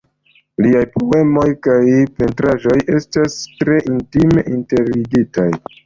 [0.65, 1.85] Liaj poemoj kaj
[2.23, 5.51] pentraĵoj estas tre intime interligitaj.